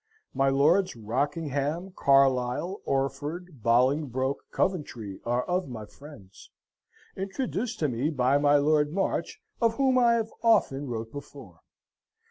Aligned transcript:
My 0.33 0.49
Lords 0.49 0.95
Rockingham, 0.95 1.91
Carlisle, 1.95 2.81
Orford, 2.85 3.61
Bolingbroke, 3.61 4.43
Coventry 4.49 5.19
are 5.25 5.43
of 5.43 5.69
my 5.69 5.85
friends, 5.85 6.49
introduced 7.15 7.77
to 7.81 7.87
me 7.87 8.09
by 8.09 8.39
my 8.39 8.55
Lord 8.57 8.91
March, 8.91 9.39
of 9.61 9.75
whom 9.75 9.99
I 9.99 10.13
have 10.13 10.31
often 10.41 10.87
wrote 10.87 11.11
before. 11.11 11.59